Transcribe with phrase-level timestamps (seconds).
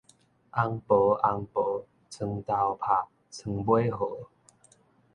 [0.03, 0.35] 翁婆翁婆，床頭拍，
[3.29, 3.97] 床尾和